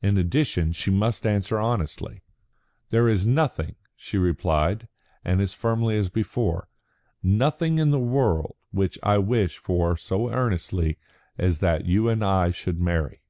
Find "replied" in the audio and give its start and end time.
4.16-4.88